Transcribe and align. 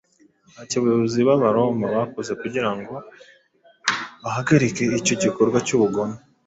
Ntacyo 0.51 0.75
abayobozi 0.79 1.19
b’Abaroma 1.27 1.85
bakoze 1.97 2.31
kugira 2.41 2.69
ngo 2.77 2.93
bahagarike 4.23 4.83
icyo 4.99 5.15
gikorwa 5.23 5.57
cy’ubugome 5.67 6.17